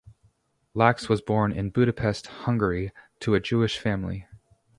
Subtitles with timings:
[0.73, 4.25] Lax was born in Budapest, Hungary to a Jewish family.